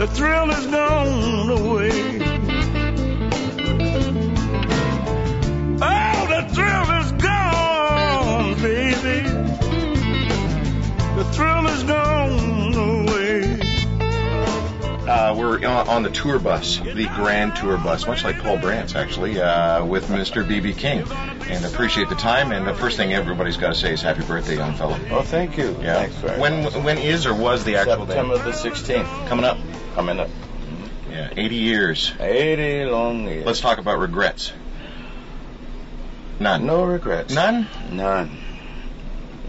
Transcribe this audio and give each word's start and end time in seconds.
The 0.00 0.06
thrill 0.06 0.48
is 0.48 0.66
gone 0.68 1.50
away. 1.50 2.29
Were 15.50 15.66
on, 15.66 15.88
on 15.88 16.02
the 16.02 16.10
tour 16.10 16.38
bus, 16.38 16.78
the 16.78 17.06
grand 17.14 17.56
tour 17.56 17.76
bus, 17.76 18.06
much 18.06 18.24
like 18.24 18.38
Paul 18.38 18.58
Brandt's 18.58 18.94
actually, 18.94 19.40
uh, 19.40 19.84
with 19.84 20.08
Mr. 20.08 20.46
BB 20.46 20.76
King. 20.76 21.04
And 21.50 21.64
appreciate 21.64 22.08
the 22.08 22.14
time. 22.14 22.52
And 22.52 22.66
the 22.66 22.74
first 22.74 22.96
thing 22.96 23.12
everybody's 23.12 23.56
got 23.56 23.68
to 23.68 23.74
say 23.74 23.92
is 23.92 24.02
happy 24.02 24.24
birthday, 24.24 24.56
young 24.56 24.74
fellow. 24.74 24.98
Well, 25.10 25.22
thank 25.22 25.58
you. 25.58 25.76
Yeah. 25.80 25.94
Thanks 25.94 26.14
very 26.16 26.40
when 26.40 26.64
much. 26.64 26.74
when 26.76 26.98
is 26.98 27.26
or 27.26 27.34
was 27.34 27.64
the 27.64 27.76
actual 27.76 28.06
September 28.06 28.36
day 28.36 28.44
the 28.44 28.50
16th 28.50 29.28
coming 29.28 29.44
up? 29.44 29.58
coming 29.94 30.20
up. 30.20 30.30
Yeah, 31.10 31.28
80 31.36 31.54
years. 31.56 32.12
80 32.18 32.84
long 32.90 33.24
years. 33.26 33.44
Let's 33.44 33.60
talk 33.60 33.78
about 33.78 33.98
regrets. 33.98 34.52
None. 36.38 36.64
No 36.64 36.84
regrets. 36.84 37.34
None. 37.34 37.66
None. 37.90 38.38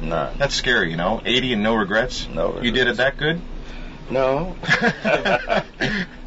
None. 0.01 0.37
That's 0.37 0.55
scary, 0.55 0.91
you 0.91 0.97
know. 0.97 1.21
80 1.23 1.53
and 1.53 1.63
no 1.63 1.75
regrets. 1.75 2.27
No 2.27 2.59
You 2.61 2.71
did 2.71 2.87
it 2.87 2.97
that 2.97 3.17
good? 3.17 3.39
No. 4.11 4.55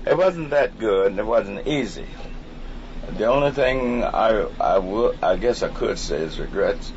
it 0.06 0.16
wasn't 0.16 0.50
that 0.50 0.78
good 0.78 1.08
and 1.08 1.18
it 1.18 1.26
wasn't 1.26 1.66
easy. 1.66 2.06
The 3.18 3.26
only 3.26 3.52
thing 3.52 4.02
I 4.02 4.46
I 4.58 4.78
will 4.78 5.14
I 5.22 5.36
guess 5.36 5.62
I 5.62 5.68
could 5.68 5.98
say 5.98 6.16
is 6.16 6.40
regrets 6.40 6.90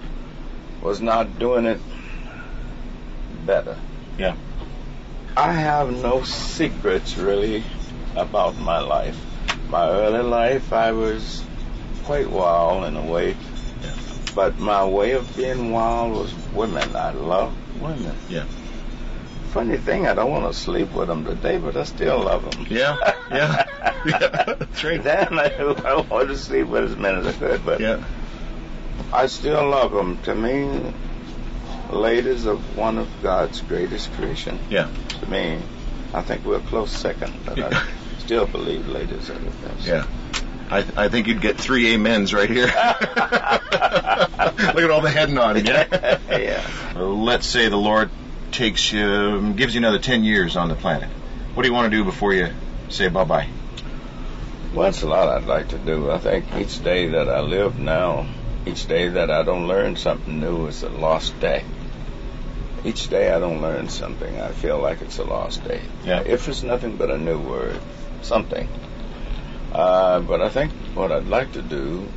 was 0.81 1.01
not 1.01 1.37
doing 1.37 1.65
it 1.65 1.81
better. 3.45 3.77
Yeah. 4.17 4.35
I 5.35 5.51
have 5.51 5.91
no 5.91 6.23
secrets 6.23 7.17
really 7.17 7.63
about 8.15 8.57
my 8.57 8.79
life. 8.79 9.19
My 9.69 9.89
early 9.89 10.23
life 10.23 10.71
I 10.71 10.93
was 10.93 11.43
quite 12.05 12.29
wild 12.29 12.85
in 12.85 12.95
a 12.95 13.03
way. 13.03 13.35
yeah. 13.83 13.93
But 14.33 14.57
my 14.57 14.85
way 14.85 15.11
of 15.11 15.35
being 15.35 15.71
wild 15.73 16.13
was 16.13 16.33
women. 16.53 16.95
I 16.95 17.11
love 17.11 17.53
women. 17.81 18.15
Yeah. 18.29 18.45
Funny 19.51 19.77
thing, 19.77 20.07
I 20.07 20.13
don't 20.13 20.29
want 20.29 20.51
to 20.51 20.59
sleep 20.59 20.91
with 20.91 21.07
them 21.07 21.25
today, 21.25 21.57
but 21.57 21.75
I 21.77 21.83
still 21.83 22.19
love 22.19 22.49
them. 22.51 22.67
Yeah. 22.69 22.97
Yeah. 23.31 23.65
yeah. 24.05 24.43
That's 24.59 24.83
right. 24.83 25.01
Then 25.01 25.39
I, 25.39 25.45
I 25.55 26.01
wanted 26.01 26.27
to 26.27 26.37
sleep 26.37 26.67
with 26.67 26.83
as 26.83 26.95
many 26.97 27.19
as 27.19 27.27
I 27.27 27.33
could, 27.33 27.65
but 27.65 27.79
Yeah. 27.79 28.03
I 29.13 29.27
still 29.27 29.67
love 29.69 29.91
them. 29.91 30.17
To 30.23 30.35
me, 30.35 30.93
ladies 31.89 32.45
are 32.45 32.55
one 32.55 32.97
of 32.97 33.07
God's 33.23 33.61
greatest 33.61 34.11
creation. 34.13 34.59
Yeah. 34.69 34.89
To 35.21 35.29
me, 35.29 35.59
I 36.13 36.21
think 36.21 36.45
we're 36.45 36.57
a 36.57 36.61
close 36.61 36.91
second, 36.91 37.33
but 37.45 37.57
I 37.59 37.87
still 38.19 38.45
believe 38.45 38.87
ladies 38.87 39.29
are 39.29 39.39
the 39.39 39.49
best. 39.49 39.87
Yeah. 39.87 40.05
I, 40.69 40.85
I 40.97 41.07
think 41.07 41.27
you'd 41.27 41.41
get 41.41 41.57
three 41.57 41.95
amens 41.95 42.33
right 42.33 42.49
here. 42.49 42.65
Look 42.67 42.73
at 44.83 44.91
all 44.91 45.01
the 45.01 45.09
head 45.09 45.31
nodding. 45.31 45.65
Yeah. 45.65 46.19
yeah. 46.29 46.99
Let's 46.99 47.47
say 47.47 47.69
the 47.69 47.77
Lord 47.77 48.11
takes 48.51 48.91
you, 48.91 49.53
gives 49.53 49.73
you 49.73 49.79
another 49.79 49.99
10 49.99 50.23
years 50.23 50.55
on 50.55 50.69
the 50.69 50.75
planet. 50.75 51.09
What 51.53 51.63
do 51.63 51.69
you 51.69 51.73
want 51.73 51.91
to 51.91 51.97
do 51.97 52.03
before 52.03 52.33
you 52.33 52.49
say 52.89 53.07
bye 53.09 53.23
bye? 53.23 53.47
Well, 54.73 54.89
it's 54.89 55.01
a 55.01 55.07
lot 55.07 55.29
I'd 55.29 55.47
like 55.47 55.69
to 55.69 55.77
do. 55.77 56.11
I 56.11 56.17
think 56.19 56.45
each 56.57 56.83
day 56.83 57.07
that 57.09 57.29
I 57.29 57.39
live 57.39 57.79
now, 57.79 58.27
each 58.65 58.87
day 58.87 59.09
that 59.09 59.31
I 59.31 59.43
don't 59.43 59.67
learn 59.67 59.95
something 59.95 60.39
new 60.39 60.67
is 60.67 60.83
a 60.83 60.89
lost 60.89 61.39
day. 61.39 61.63
Each 62.83 63.09
day 63.09 63.31
I 63.31 63.39
don't 63.39 63.61
learn 63.61 63.89
something, 63.89 64.39
I 64.39 64.51
feel 64.51 64.79
like 64.79 65.01
it's 65.01 65.17
a 65.17 65.23
lost 65.23 65.63
day. 65.63 65.81
Yeah. 66.05 66.21
If 66.21 66.47
it's 66.47 66.63
nothing 66.63 66.95
but 66.95 67.09
a 67.09 67.17
new 67.17 67.39
word, 67.39 67.79
something. 68.21 68.67
Uh, 69.71 70.19
but 70.21 70.41
I 70.41 70.49
think 70.49 70.71
what 70.93 71.11
I'd 71.11 71.27
like 71.27 71.53
to 71.53 71.61
do, 71.61 72.07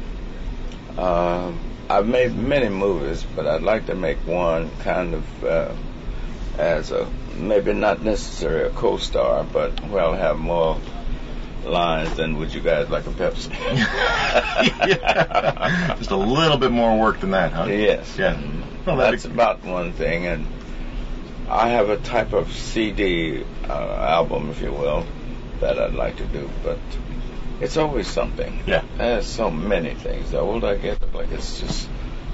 uh, 0.98 1.52
I've 1.88 2.06
made 2.06 2.36
many 2.36 2.68
movies, 2.68 3.24
but 3.34 3.46
I'd 3.46 3.62
like 3.62 3.86
to 3.86 3.94
make 3.94 4.18
one 4.26 4.70
kind 4.80 5.14
of 5.14 5.44
uh, 5.44 5.72
as 6.58 6.90
a 6.90 7.08
maybe 7.36 7.72
not 7.72 8.02
necessarily 8.02 8.66
a 8.68 8.70
co-star, 8.70 9.44
but 9.44 9.82
well 9.88 10.14
have 10.14 10.38
more 10.38 10.78
lines 11.64 12.16
than 12.16 12.36
would 12.38 12.52
you 12.54 12.60
guys 12.60 12.88
like 12.90 13.06
a 13.06 13.10
Pepsi? 13.10 13.50
Yeah. 14.88 15.94
Just 15.98 16.10
a 16.10 16.16
little 16.16 16.58
bit 16.58 16.70
more 16.70 16.98
work 16.98 17.20
than 17.20 17.30
that, 17.32 17.52
huh? 17.52 17.64
Yes. 17.66 18.16
Yeah. 18.18 18.40
Well, 18.86 18.96
That's 18.96 19.26
be- 19.26 19.32
about 19.32 19.62
one 19.64 19.92
thing, 19.92 20.26
and 20.26 20.46
I 21.48 21.70
have 21.70 21.88
a 21.90 21.96
type 21.98 22.32
of 22.32 22.52
CD 22.52 23.44
uh, 23.68 23.72
album, 23.72 24.50
if 24.50 24.60
you 24.62 24.72
will, 24.72 25.04
that 25.60 25.78
I'd 25.78 25.94
like 25.94 26.16
to 26.16 26.24
do, 26.26 26.50
but 26.62 26.78
it's 27.60 27.76
always 27.76 28.06
something. 28.06 28.62
Yeah. 28.66 28.82
There's 28.96 29.26
so 29.26 29.50
many 29.50 29.94
things. 29.94 30.30
The 30.30 30.40
older 30.40 30.68
I 30.68 30.76
get, 30.76 31.14
like 31.14 31.30
it's 31.32 31.60
just, 31.60 31.88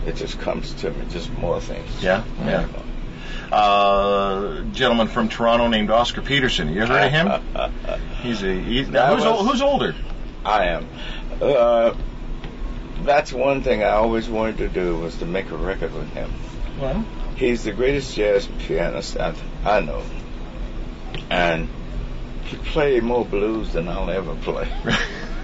it 0.07 0.17
just 0.17 0.39
comes 0.39 0.73
to 0.75 0.91
me, 0.91 1.05
just 1.11 1.31
more 1.33 1.61
things. 1.61 2.03
Yeah, 2.03 2.23
yeah. 2.45 2.67
Uh, 3.53 4.63
gentleman 4.73 5.09
from 5.09 5.29
Toronto 5.29 5.69
named 5.69 5.91
Oscar 5.91 6.23
Peterson. 6.23 6.69
You 6.73 6.83
ever 6.83 6.99
heard 6.99 7.07
of 7.07 7.43
him? 7.55 8.01
He's 8.23 8.43
a 8.43 8.61
he's 8.61 8.91
That 8.91 9.13
who's, 9.15 9.25
was- 9.25 9.47
who's 9.47 9.63
older? 9.63 9.95
I 10.45 10.67
am. 10.67 10.89
Uh, 11.41 11.95
that's 13.03 13.33
one 13.33 13.63
thing 13.63 13.83
I 13.83 13.91
always 13.91 14.29
wanted 14.29 14.59
to 14.59 14.69
do 14.69 14.97
was 14.99 15.17
to 15.19 15.27
make 15.27 15.51
a 15.51 15.57
record 15.57 15.93
with 15.95 16.11
him. 16.13 16.33
Well, 16.81 17.05
He's 17.37 17.65
the 17.65 17.73
greatest 17.73 18.15
jazz 18.17 18.49
pianist 18.61 19.19
I, 19.19 19.35
I 19.65 19.81
know. 19.81 20.03
And 21.31 21.69
he 22.47 22.57
played 22.57 23.03
more 23.03 23.25
blues 23.25 23.73
than 23.73 23.89
I'll 23.89 24.09
ever 24.11 24.35
play. 24.37 24.69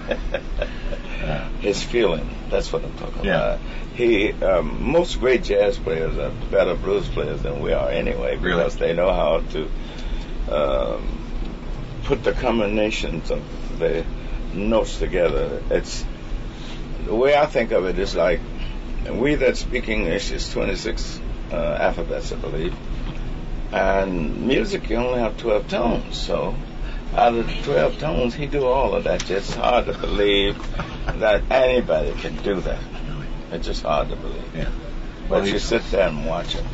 His 1.61 1.81
feeling, 1.81 2.27
that's 2.49 2.71
what 2.73 2.83
I'm 2.83 2.93
talking 2.93 3.25
Yeah. 3.25 3.53
about. 3.53 3.59
He, 3.95 4.31
um, 4.33 4.91
most 4.91 5.19
great 5.19 5.43
jazz 5.43 5.77
players 5.77 6.17
are 6.17 6.31
better 6.51 6.75
blues 6.75 7.07
players 7.07 7.41
than 7.41 7.61
we 7.61 7.71
are 7.73 7.89
anyway, 7.89 8.35
Really? 8.37 8.57
because 8.57 8.75
they 8.77 8.93
know 8.93 9.11
how 9.13 9.41
to 9.51 9.69
um, 10.53 11.07
put 12.03 12.23
the 12.23 12.33
combinations 12.33 13.31
of 13.31 13.79
the 13.79 14.03
notes 14.53 14.99
together. 14.99 15.61
It's 15.69 16.03
the 17.05 17.15
way 17.15 17.35
I 17.35 17.45
think 17.45 17.71
of 17.71 17.85
it 17.85 17.97
is 17.97 18.15
like 18.15 18.41
we 19.11 19.35
that 19.35 19.57
speak 19.57 19.87
English 19.89 20.31
is 20.31 20.49
26 20.49 21.21
uh, 21.51 21.55
alphabets, 21.55 22.31
I 22.31 22.35
believe, 22.35 22.75
and 23.71 24.47
music 24.47 24.89
you 24.89 24.97
only 24.97 25.19
have 25.19 25.37
12 25.37 25.67
tones. 25.67 26.17
So 26.17 26.55
out 27.15 27.35
of 27.35 27.45
the 27.47 27.53
12 27.63 27.99
tones, 27.99 28.33
he 28.33 28.47
do 28.47 28.65
all 28.65 28.95
of 28.95 29.03
that. 29.05 29.29
It's 29.29 29.53
hard 29.53 29.85
to 29.85 29.93
believe 29.93 30.57
that 31.19 31.43
anybody 31.51 32.11
can 32.13 32.35
do 32.37 32.59
that. 32.61 32.79
It's 33.51 33.67
just 33.67 33.83
hard 33.83 34.09
to 34.09 34.15
believe. 34.15 34.55
Yeah. 34.55 34.69
But 35.29 35.41
Well, 35.41 35.47
you 35.47 35.59
sit 35.59 35.83
there 35.91 36.07
and 36.09 36.25
watch 36.25 36.53
him. 36.53 36.65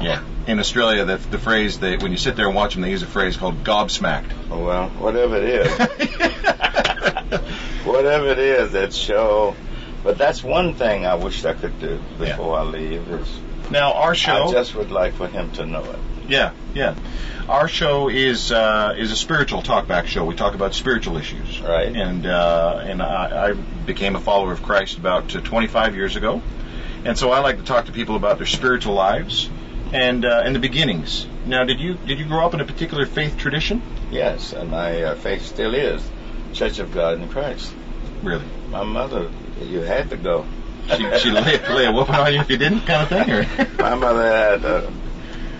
yeah. 0.00 0.22
In 0.46 0.60
Australia, 0.60 1.04
the, 1.04 1.16
the 1.16 1.38
phrase 1.38 1.80
they 1.80 1.96
when 1.96 2.12
you 2.12 2.18
sit 2.18 2.36
there 2.36 2.46
and 2.46 2.54
watch 2.54 2.74
them, 2.74 2.82
they 2.82 2.90
use 2.90 3.02
a 3.02 3.06
phrase 3.06 3.36
called 3.36 3.64
gobsmacked. 3.64 4.30
Oh, 4.50 4.64
well, 4.64 4.88
whatever 4.90 5.36
it 5.38 5.44
is, 5.44 5.68
whatever 7.84 8.28
it 8.28 8.38
is, 8.38 8.72
that 8.72 8.92
show. 8.92 9.56
But 10.04 10.18
that's 10.18 10.44
one 10.44 10.74
thing 10.74 11.04
I 11.04 11.16
wish 11.16 11.44
I 11.44 11.54
could 11.54 11.80
do 11.80 12.00
before 12.18 12.56
I 12.58 12.62
leave. 12.62 13.08
Is 13.08 13.40
now 13.70 13.94
our 13.94 14.14
show, 14.14 14.44
I 14.44 14.52
just 14.52 14.74
would 14.76 14.92
like 14.92 15.14
for 15.14 15.26
him 15.26 15.50
to 15.52 15.66
know 15.66 15.82
it. 15.82 15.98
Yeah, 16.28 16.52
yeah, 16.74 16.94
our 17.48 17.68
show 17.68 18.08
is 18.08 18.52
uh, 18.52 18.94
is 18.96 19.12
a 19.12 19.16
spiritual 19.16 19.62
talkback 19.62 20.06
show. 20.06 20.24
We 20.24 20.34
talk 20.34 20.54
about 20.54 20.74
spiritual 20.74 21.16
issues, 21.16 21.60
Right. 21.60 21.94
And 21.94 22.26
uh, 22.26 22.82
and 22.82 23.02
I, 23.02 23.50
I 23.50 23.52
became 23.52 24.16
a 24.16 24.20
follower 24.20 24.52
of 24.52 24.62
Christ 24.62 24.98
about 24.98 25.34
uh, 25.34 25.40
25 25.40 25.94
years 25.94 26.16
ago, 26.16 26.42
and 27.04 27.16
so 27.18 27.30
I 27.30 27.40
like 27.40 27.58
to 27.58 27.64
talk 27.64 27.86
to 27.86 27.92
people 27.92 28.16
about 28.16 28.38
their 28.38 28.46
spiritual 28.46 28.94
lives 28.94 29.48
and 29.92 30.24
uh, 30.24 30.42
and 30.44 30.54
the 30.54 30.60
beginnings. 30.60 31.26
Now, 31.46 31.64
did 31.64 31.80
you 31.80 31.94
did 31.94 32.18
you 32.18 32.26
grow 32.26 32.44
up 32.44 32.54
in 32.54 32.60
a 32.60 32.64
particular 32.64 33.06
faith 33.06 33.36
tradition? 33.36 33.82
Yes, 34.10 34.52
and 34.52 34.70
my 34.70 35.02
uh, 35.02 35.14
faith 35.14 35.44
still 35.44 35.74
is 35.74 36.02
Church 36.52 36.78
of 36.78 36.92
God 36.92 37.20
in 37.20 37.28
Christ. 37.28 37.72
Really? 38.22 38.44
My 38.70 38.82
mother, 38.82 39.30
you 39.60 39.80
had 39.80 40.10
to 40.10 40.16
go. 40.16 40.46
She, 40.88 41.18
she 41.18 41.30
lay, 41.30 41.58
lay 41.68 41.86
a 41.86 41.92
whooping 41.92 42.14
on 42.14 42.32
you 42.32 42.40
if 42.40 42.48
you 42.48 42.56
didn't, 42.56 42.82
kind 42.82 43.02
of 43.02 43.08
thing, 43.08 43.30
or? 43.30 43.82
My 43.82 43.94
mother 43.96 44.22
had 44.22 44.64
uh, 44.64 44.90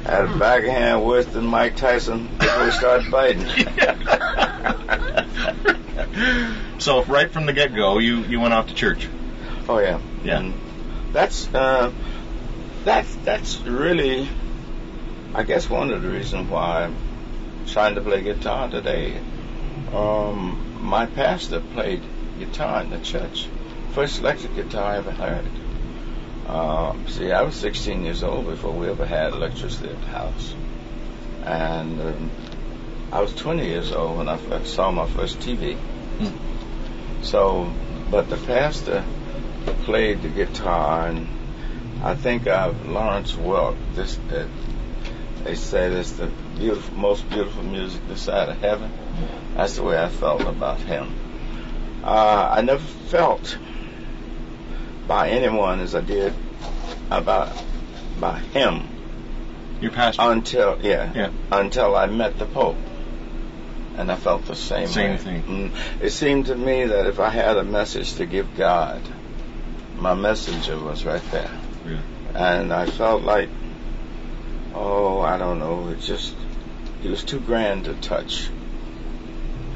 had 0.07 0.27
a 0.27 0.39
backhand 0.39 1.05
worse 1.05 1.27
than 1.27 1.47
Mike 1.47 1.77
Tyson 1.77 2.29
before 2.39 2.65
he 2.65 2.71
started 2.71 3.11
biting. 3.11 3.47
so 6.79 7.03
right 7.05 7.31
from 7.31 7.47
the 7.47 7.53
get 7.53 7.75
go, 7.75 7.99
you 7.99 8.25
you 8.25 8.41
went 8.41 8.55
off 8.55 8.69
to 8.69 8.75
church. 8.75 9.09
oh 9.69 9.79
yeah, 9.79 10.01
Yeah. 10.25 10.39
And 10.39 10.55
that's 11.13 11.53
uh, 11.55 11.93
that's 12.85 13.15
that's 13.17 13.59
really, 13.61 14.29
I 15.35 15.43
guess, 15.43 15.69
one 15.69 15.91
of 15.91 16.03
the 16.03 16.09
reasons 16.09 16.51
why 16.51 16.85
I'm 16.85 16.97
trying 17.67 17.97
to 17.97 18.01
play 18.01 18.23
guitar 18.23 18.69
today. 18.69 19.21
Um, 19.93 20.79
my 20.81 21.07
pastor 21.07 21.61
played 21.61 22.03
guitar 22.39 22.83
in 22.83 22.91
the 22.91 23.01
church, 23.01 23.49
first 23.93 24.21
electric 24.21 24.55
guitar 24.55 24.93
I 24.93 24.97
ever 24.99 25.11
heard. 25.11 25.45
Um, 26.47 27.09
see, 27.09 27.33
I 27.33 27.43
was 27.43 27.57
16 27.57 28.05
years 28.05 28.23
old 28.23 28.47
before 28.47 28.73
we 28.73 28.89
ever 28.89 29.05
had 29.05 29.33
electricity 29.33 29.89
at 29.89 30.01
the 30.01 30.07
house, 30.07 30.55
and 31.45 32.01
um, 32.01 32.31
I 33.11 33.21
was 33.21 33.35
20 33.35 33.67
years 33.67 33.91
old 33.91 34.19
when 34.19 34.29
I 34.29 34.63
saw 34.63 34.91
my 34.93 35.09
first 35.09 35.41
TV. 35.41 35.77
So, 37.23 37.73
but 38.11 38.31
the 38.31 38.37
pastor 38.37 39.05
played 39.83 40.23
the 40.23 40.29
guitar, 40.29 41.09
and 41.09 41.27
I 42.03 42.15
think 42.15 42.47
of 42.47 42.89
Lawrence 42.89 43.33
Welk. 43.33 43.77
This, 43.95 44.17
uh, 44.31 44.47
they 45.43 45.57
said 45.57 45.93
it's 45.93 46.13
the 46.13 46.31
beautiful, 46.59 46.97
most 46.97 47.29
beautiful 47.29 47.65
music 47.65 48.07
this 48.07 48.23
side 48.23 48.49
of 48.49 48.59
heaven. 48.59 48.93
That's 49.57 49.77
the 49.77 49.83
way 49.83 50.01
I 50.01 50.09
felt 50.09 50.43
about 50.43 50.79
him. 50.79 51.13
Uh, 52.05 52.53
I 52.53 52.61
never 52.61 52.83
felt 52.83 53.59
by 55.07 55.29
anyone 55.31 55.81
as 55.81 55.95
I 55.95 56.01
did 56.01 56.33
about 57.11 57.53
by 58.21 58.39
him 58.39 58.89
Your 59.81 59.91
pastor. 59.93 60.23
until 60.23 60.79
yeah, 60.83 61.13
Yeah. 61.15 61.31
until 61.53 61.95
I 61.97 62.07
met 62.07 62.39
the 62.39 62.47
Pope, 62.47 62.77
and 63.97 64.11
I 64.11 64.17
felt 64.17 64.47
the 64.47 64.57
same 64.57 64.87
Same 64.89 65.11
way. 65.13 65.17
thing. 65.19 65.43
Mm. 65.43 66.03
It 66.03 66.11
seemed 66.11 66.47
to 66.47 66.57
me 66.57 66.87
that 66.87 67.07
if 67.07 67.21
I 67.21 67.29
had 67.31 67.57
a 67.57 67.63
message 67.65 68.15
to 68.15 68.27
give 68.27 68.57
God, 68.57 69.01
my 69.99 70.15
messenger 70.15 70.79
was 70.79 71.05
right 71.05 71.23
there, 71.31 71.51
Yeah. 71.87 71.99
and 72.35 72.73
I 72.73 72.87
felt 72.87 73.23
like, 73.23 73.49
oh, 74.75 75.21
I 75.21 75.39
don't 75.39 75.59
know, 75.59 75.89
it 75.91 76.01
just 76.01 76.35
he 77.03 77.09
was 77.09 77.23
too 77.23 77.41
grand 77.41 77.85
to 77.85 77.95
touch. 77.95 78.49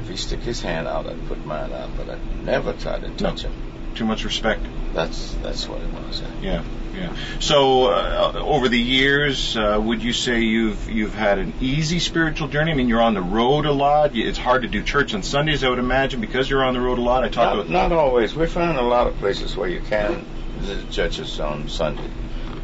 If 0.03 0.09
he 0.09 0.17
stick 0.17 0.39
his 0.41 0.61
hand 0.61 0.87
out, 0.87 1.05
I'd 1.07 1.27
put 1.27 1.45
mine 1.45 1.71
out, 1.71 1.89
but 1.95 2.09
I'd 2.09 2.43
never 2.43 2.73
try 2.73 2.99
to 2.99 3.09
touch 3.11 3.43
him. 3.43 3.53
Too 3.95 4.05
much 4.05 4.23
respect. 4.25 4.65
That's 4.93 5.33
that's 5.35 5.67
what 5.67 5.81
it 5.81 5.89
was. 5.93 6.21
Yeah, 6.41 6.63
yeah. 6.93 7.15
So 7.39 7.85
uh, 7.85 8.41
over 8.43 8.67
the 8.67 8.79
years, 8.79 9.55
uh, 9.55 9.79
would 9.81 10.03
you 10.03 10.11
say 10.11 10.41
you've 10.41 10.89
you've 10.89 11.13
had 11.13 11.39
an 11.39 11.53
easy 11.61 11.99
spiritual 11.99 12.49
journey? 12.49 12.71
I 12.71 12.75
mean, 12.75 12.89
you're 12.89 13.01
on 13.01 13.13
the 13.13 13.21
road 13.21 13.65
a 13.65 13.71
lot. 13.71 14.15
It's 14.15 14.37
hard 14.37 14.63
to 14.63 14.67
do 14.67 14.83
church 14.83 15.13
on 15.13 15.23
Sundays, 15.23 15.63
I 15.63 15.69
would 15.69 15.79
imagine, 15.79 16.19
because 16.19 16.49
you're 16.49 16.63
on 16.63 16.73
the 16.73 16.81
road 16.81 16.99
a 16.99 17.01
lot. 17.01 17.23
I 17.23 17.29
talk 17.29 17.55
Not, 17.55 17.59
about 17.59 17.69
not 17.69 17.91
always. 17.91 18.35
We 18.35 18.47
find 18.47 18.77
a 18.77 18.81
lot 18.81 19.07
of 19.07 19.17
places 19.17 19.55
where 19.55 19.69
you 19.69 19.81
can 19.81 20.25
visit 20.57 20.91
churches 20.91 21.39
on 21.39 21.69
Sunday. 21.69 22.09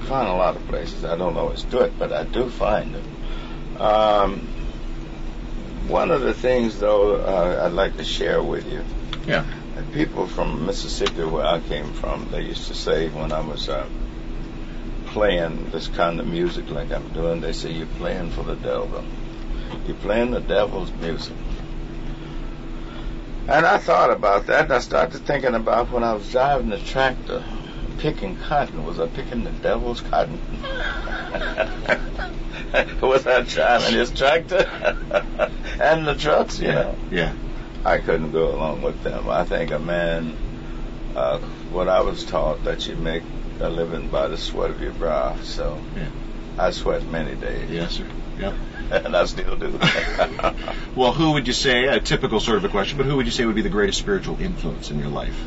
Find 0.01 0.27
a 0.27 0.33
lot 0.33 0.55
of 0.55 0.67
places. 0.67 1.05
I 1.05 1.15
don't 1.17 1.37
always 1.37 1.63
do 1.63 1.79
it, 1.79 1.97
but 1.97 2.11
I 2.11 2.23
do 2.23 2.49
find 2.49 2.95
it. 2.95 3.81
Um, 3.81 4.39
one 5.87 6.11
of 6.11 6.21
the 6.21 6.33
things, 6.33 6.79
though, 6.79 7.15
uh, 7.15 7.65
I'd 7.65 7.73
like 7.73 7.97
to 7.97 8.03
share 8.03 8.43
with 8.43 8.69
you. 8.71 8.83
Yeah. 9.25 9.45
People 9.93 10.27
from 10.27 10.65
Mississippi, 10.65 11.23
where 11.23 11.45
I 11.45 11.59
came 11.59 11.93
from, 11.93 12.29
they 12.31 12.41
used 12.41 12.67
to 12.67 12.73
say 12.73 13.09
when 13.09 13.31
I 13.31 13.41
was 13.41 13.69
uh, 13.69 13.87
playing 15.07 15.69
this 15.71 15.87
kind 15.87 16.19
of 16.19 16.27
music 16.27 16.69
like 16.69 16.91
I'm 16.91 17.09
doing, 17.09 17.41
they 17.41 17.53
say, 17.53 17.71
You're 17.71 17.87
playing 17.97 18.31
for 18.31 18.43
the 18.43 18.55
devil. 18.55 19.03
You're 19.85 19.97
playing 19.97 20.31
the 20.31 20.41
devil's 20.41 20.91
music. 20.93 21.35
And 23.47 23.65
I 23.65 23.77
thought 23.77 24.11
about 24.11 24.47
that, 24.47 24.65
and 24.65 24.73
I 24.73 24.79
started 24.79 25.25
thinking 25.25 25.55
about 25.55 25.89
when 25.89 26.03
I 26.03 26.13
was 26.13 26.29
driving 26.29 26.69
the 26.69 26.79
tractor, 26.79 27.43
picking 27.97 28.35
cotton. 28.35 28.85
Was 28.85 28.99
I 28.99 29.07
picking 29.07 29.45
the 29.45 29.51
devil's 29.51 30.01
cotton? 30.01 30.39
was 33.01 33.25
I 33.25 33.41
driving 33.41 33.95
his 33.95 34.11
tractor? 34.11 34.67
and 35.79 36.05
the 36.05 36.15
trucks, 36.15 36.59
you 36.59 36.67
know? 36.67 36.95
Yeah. 37.09 37.33
I 37.85 37.97
couldn't 37.99 38.31
go 38.31 38.53
along 38.55 38.81
with 38.81 39.01
them. 39.03 39.29
I 39.29 39.43
think 39.43 39.71
a 39.71 39.79
man, 39.79 40.35
uh, 41.15 41.39
what 41.71 41.87
I 41.87 42.01
was 42.01 42.23
taught, 42.25 42.63
that 42.65 42.87
you 42.87 42.95
make 42.95 43.23
a 43.59 43.69
living 43.69 44.07
by 44.07 44.27
the 44.27 44.37
sweat 44.37 44.71
of 44.71 44.81
your 44.81 44.91
brow. 44.93 45.35
So 45.43 45.79
Yeah. 45.95 46.07
I 46.59 46.71
sweat 46.71 47.07
many 47.07 47.35
days, 47.35 47.69
Yes, 47.69 47.93
sir. 47.93 48.05
Yeah. 48.39 48.53
and 48.91 49.15
I 49.15 49.25
still 49.25 49.55
do. 49.55 49.79
Well, 50.95 51.11
who 51.13 51.33
would 51.33 51.45
you 51.45 51.53
say, 51.53 51.85
a 51.85 51.99
typical 51.99 52.39
sort 52.39 52.57
of 52.57 52.65
a 52.65 52.69
question, 52.69 52.97
but 52.97 53.05
who 53.05 53.17
would 53.17 53.27
you 53.27 53.31
say 53.31 53.45
would 53.45 53.55
be 53.55 53.61
the 53.61 53.69
greatest 53.69 53.99
spiritual 53.99 54.41
influence 54.41 54.89
in 54.89 54.97
your 54.99 55.09
life? 55.09 55.39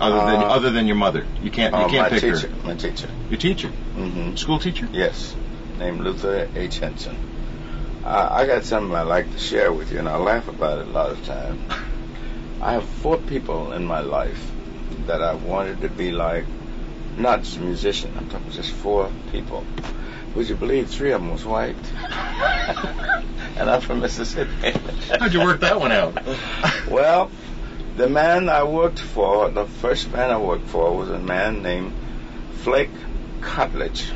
Other 0.00 0.16
than 0.18 0.42
Uh, 0.42 0.46
other 0.56 0.70
than 0.70 0.86
your 0.86 0.96
mother. 0.96 1.24
You 1.42 1.50
can't 1.50 1.74
you 1.74 1.84
Oh, 1.84 1.88
can't 1.88 2.10
pick 2.10 2.20
teacher, 2.20 2.48
her. 2.48 2.66
my 2.68 2.74
teacher. 2.74 3.08
Your 3.30 3.38
teacher. 3.38 3.68
hmm 3.68 4.34
School 4.36 4.58
teacher? 4.58 4.88
Yes, 4.92 5.34
named 5.78 6.02
Luther 6.02 6.48
H. 6.54 6.78
Henson. 6.80 7.16
Uh, 8.04 8.28
I 8.30 8.46
got 8.46 8.64
something 8.64 8.94
I'd 8.94 9.02
like 9.02 9.30
to 9.32 9.38
share 9.38 9.72
with 9.72 9.92
you, 9.92 9.98
and 9.98 10.08
I 10.08 10.16
laugh 10.16 10.48
about 10.48 10.78
it 10.78 10.86
a 10.86 10.90
lot 10.90 11.10
of 11.10 11.24
times. 11.26 11.60
I 12.60 12.72
have 12.72 12.84
four 12.84 13.18
people 13.18 13.72
in 13.72 13.84
my 13.84 14.00
life 14.00 14.50
that 15.06 15.22
I 15.22 15.34
wanted 15.34 15.80
to 15.82 15.88
be 15.88 16.10
like, 16.10 16.44
not 17.16 17.42
just 17.42 17.56
a 17.56 17.60
musician, 17.60 18.12
I'm 18.16 18.28
talking 18.28 18.50
just 18.50 18.70
four 18.70 19.10
people. 19.32 19.64
Would 20.34 20.48
you 20.48 20.54
believe 20.54 20.88
three 20.88 21.12
of 21.12 21.20
them 21.20 21.32
was 21.32 21.44
white? 21.44 21.76
and 23.56 23.70
I'm 23.70 23.80
from 23.80 24.00
Mississippi. 24.00 24.72
How'd 25.18 25.32
you 25.32 25.40
work 25.40 25.60
that 25.60 25.80
one 25.80 25.92
out? 25.92 26.14
well, 26.88 27.30
the 27.96 28.08
man 28.08 28.48
I 28.48 28.62
worked 28.64 29.00
for, 29.00 29.50
the 29.50 29.64
first 29.64 30.10
man 30.12 30.30
I 30.30 30.38
worked 30.38 30.68
for, 30.68 30.96
was 30.96 31.10
a 31.10 31.18
man 31.18 31.62
named 31.62 31.92
Flake 32.58 32.90
Cartledge. 33.40 34.10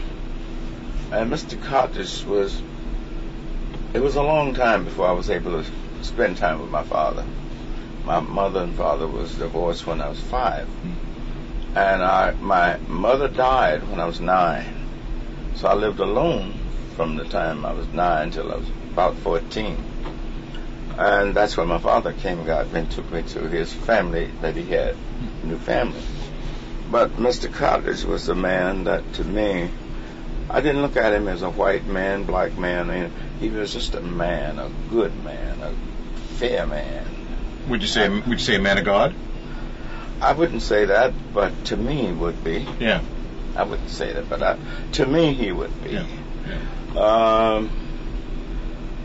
And 1.11 1.31
Mr. 1.33 1.61
Cartledge 1.61 2.25
was, 2.25 2.63
it 3.95 4.01
was 4.01 4.17
a 4.17 4.23
long 4.23 4.55
time 4.55 4.85
before 4.85 5.07
I 5.07 5.13
was 5.13 5.29
able 5.29 5.63
to 5.63 5.71
spend 6.03 6.39
time 6.39 6.61
with 6.61 6.71
my 6.71 6.83
father. 6.83 7.25
My 8.05 8.21
mother 8.21 8.63
and 8.63 8.75
father 8.75 9.07
was 9.07 9.35
divorced 9.35 9.87
when 9.87 10.01
I 10.01 10.09
was 10.09 10.21
five. 10.21 10.67
Hmm. 10.67 11.77
And 11.77 12.03
I, 12.03 12.33
my 12.33 12.79
mother 12.89 13.29
died 13.29 13.89
when 13.89 14.01
I 14.01 14.07
was 14.07 14.21
nine. 14.21 14.75
So 15.57 15.69
I 15.69 15.75
lived 15.75 16.01
alone 16.01 16.59
from 16.97 17.17
the 17.17 17.25
time 17.25 17.65
I 17.65 17.73
was 17.73 17.87
nine 17.89 18.31
till 18.31 18.51
I 18.51 18.57
was 18.57 18.69
about 18.93 19.17
14. 19.19 19.77
And 20.99 21.35
that's 21.35 21.57
when 21.57 21.69
my 21.69 21.79
father 21.79 22.13
came 22.13 22.39
and 22.39 22.47
got 22.47 22.73
me 22.73 22.81
and 22.81 22.91
took 22.91 23.11
me 23.11 23.23
to 23.23 23.49
his 23.49 23.73
family 23.73 24.31
that 24.41 24.57
he 24.57 24.65
had, 24.65 24.95
hmm. 24.95 25.51
new 25.51 25.59
family. 25.59 26.03
But 26.91 27.13
Mr. 27.17 27.53
Cottage 27.53 28.05
was 28.05 28.27
the 28.27 28.35
man 28.35 28.85
that 28.85 29.15
to 29.15 29.25
me, 29.25 29.71
I 30.53 30.61
didn't 30.61 30.83
look 30.83 30.99
at 30.99 31.15
him 31.15 31.29
as 31.29 31.41
a 31.41 31.49
white 31.51 31.87
man, 31.87 32.25
black 32.25 32.59
man. 32.59 32.91
I 32.91 33.09
he 33.41 33.49
was 33.49 33.73
just 33.73 33.95
a 33.95 34.03
man, 34.03 34.59
a 34.59 34.71
good 34.91 35.25
man, 35.25 35.63
a 35.63 35.73
fair 36.35 36.67
man. 36.67 37.07
Would 37.69 37.81
you 37.81 37.89
say 37.89 38.09
would 38.09 38.27
you 38.27 38.39
say 38.39 38.57
a 38.57 38.61
man 38.61 38.77
of 38.77 38.85
God? 38.85 39.15
I 40.21 40.33
wouldn't 40.33 40.63
say 40.63 40.85
that, 40.85 41.15
but 41.33 41.65
to 41.67 41.77
me 41.77 42.07
he 42.07 42.13
would 42.13 42.45
be. 42.45 42.67
Yeah. 42.79 43.01
I 43.57 43.65
wouldn't 43.65 43.91
say 43.91 44.13
that, 44.13 44.29
but 44.29 44.43
I, 44.43 44.59
to 44.93 45.07
me 45.07 45.33
he 45.33 45.51
would 45.53 45.83
be. 45.83 45.91
Yeah. 45.91 46.07
Um, 46.95 47.71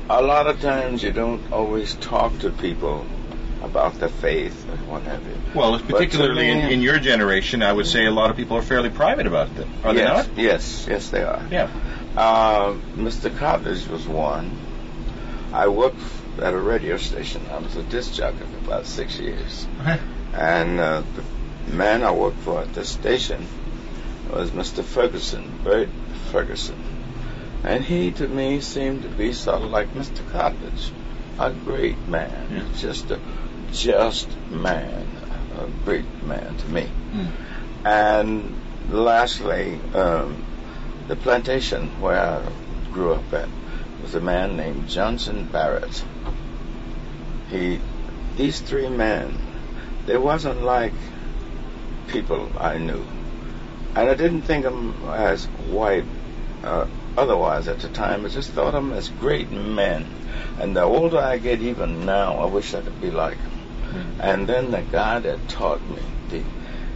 a 0.10 0.22
lot 0.22 0.48
of 0.48 0.62
times 0.62 1.02
you 1.02 1.12
don't 1.12 1.52
always 1.52 1.96
talk 1.96 2.38
to 2.40 2.50
people 2.50 3.06
about 3.62 3.96
the 4.00 4.10
faith 4.10 4.66
or 4.70 4.78
what 4.92 5.04
have 5.04 5.26
you. 5.26 5.36
Well, 5.56 5.80
particularly 5.80 6.50
in, 6.50 6.60
in 6.60 6.82
your 6.82 7.00
generation, 7.00 7.64
I 7.64 7.74
would 7.74 7.88
say 7.88 8.06
a 8.06 8.12
lot 8.12 8.30
of 8.30 8.38
people 8.38 8.58
are 8.58 8.62
fairly 8.62 8.90
private 8.90 9.28
about 9.28 9.54
them. 9.56 9.70
Are 9.84 9.94
they 9.94 10.04
not? 10.04 10.38
Yes, 10.38 10.86
yes, 10.90 11.10
they 11.10 11.24
are. 11.24 11.42
Yeah. 11.50 11.64
Um, 12.16 12.82
Mr. 12.96 13.36
Cottage 13.38 13.88
was 13.88 14.08
one. 14.08 14.58
I 15.54 15.68
worked 15.68 16.00
at 16.40 16.54
a 16.54 16.58
radio 16.58 16.98
station. 16.98 17.42
I 17.52 17.58
was 17.58 17.76
a 17.76 17.84
disc 17.84 18.14
jockey 18.14 18.40
for 18.40 18.58
about 18.66 18.86
six 18.86 19.20
years. 19.20 19.68
And 20.34 20.80
uh, 20.80 21.04
the 21.68 21.74
man 21.74 22.04
I 22.04 22.12
worked 22.12 22.40
for 22.40 22.62
at 22.62 22.74
the 22.74 22.86
station 22.86 23.46
was 24.32 24.52
Mr. 24.52 24.84
Ferguson, 24.84 25.60
Bert 25.64 25.90
Ferguson. 26.32 26.76
And 27.64 27.84
he, 27.84 28.12
to 28.12 28.28
me, 28.28 28.62
seemed 28.62 29.04
to 29.04 29.10
be 29.10 29.34
sort 29.34 29.62
of 29.64 29.72
like 29.72 29.94
Mr. 29.94 30.30
Cottage, 30.32 30.92
a 31.40 31.52
great 31.52 31.98
man, 32.08 32.48
Yeah. 32.52 32.78
just 32.78 33.10
a 33.12 33.20
just 33.72 34.30
man, 34.50 35.08
a 35.58 35.68
great 35.86 36.06
man 36.24 36.58
to 36.58 36.68
me. 36.68 36.90
Mm. 37.12 37.32
And 37.86 38.62
lastly, 38.90 39.80
um, 39.94 40.44
the 41.08 41.16
plantation 41.16 42.02
where 42.02 42.20
I 42.20 42.44
grew 42.92 43.14
up 43.14 43.34
at 43.34 43.48
was 44.02 44.16
a 44.16 44.22
man 44.22 44.58
named 44.58 44.90
Johnson 44.90 45.46
Barrett. 45.46 46.04
He, 47.50 47.80
these 48.36 48.60
three 48.60 48.90
men, 48.90 49.38
they 50.06 50.18
wasn't 50.18 50.64
like 50.64 50.94
people 52.08 52.52
I 52.58 52.78
knew, 52.78 53.06
and 53.96 54.10
I 54.10 54.16
didn't 54.16 54.44
think 54.44 54.66
of 54.66 54.74
them 54.74 54.96
as 55.10 55.46
white. 55.46 56.06
Uh, 56.64 56.88
otherwise, 57.18 57.68
at 57.68 57.80
the 57.80 57.90
time, 57.90 58.26
I 58.26 58.30
just 58.30 58.52
thought 58.52 58.74
of 58.76 58.84
them 58.84 58.94
as 58.94 59.10
great 59.10 59.52
men. 59.52 60.06
And 60.60 60.76
the 60.76 60.84
older 60.84 61.20
I 61.20 61.38
get, 61.38 61.62
even 61.62 62.06
now, 62.06 62.38
I 62.40 62.46
wish 62.46 62.74
I 62.74 62.82
could 62.82 63.00
be 63.00 63.12
like 63.12 63.38
them. 63.38 63.57
And 64.20 64.48
then 64.48 64.72
the 64.72 64.82
guy 64.82 65.20
that 65.20 65.48
taught 65.50 65.82
me, 65.90 66.00
the, 66.30 66.44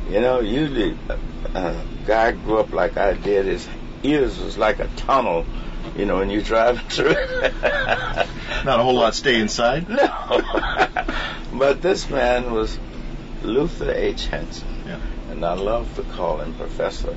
you 0.10 0.22
know, 0.22 0.40
usually 0.40 0.98
a, 1.10 1.18
a 1.58 1.86
guy 2.06 2.32
grew 2.32 2.60
up 2.60 2.72
like 2.72 2.98
I 2.98 3.14
did. 3.14 3.46
His 3.46 3.68
ears 4.04 4.40
was 4.40 4.58
like 4.58 4.80
a 4.80 4.88
tunnel, 4.96 5.46
you 5.96 6.06
know, 6.06 6.18
when 6.18 6.30
you 6.30 6.42
drive 6.42 6.82
through. 6.90 7.16
it. 7.16 7.54
Not 8.66 8.80
a 8.80 8.84
whole 8.84 8.96
lot 8.96 9.16
stay 9.16 9.40
inside. 9.40 9.90
No. 9.90 10.42
but 11.54 11.82
this 11.82 12.10
man 12.10 12.52
was 12.52 12.78
Luther 13.44 13.92
H. 13.92 14.28
Henson. 14.28 14.68
Yeah. 14.86 15.00
And 15.30 15.46
I 15.46 15.54
love 15.54 15.96
to 15.96 16.04
call 16.04 16.40
him 16.40 16.54
Professor 16.56 17.16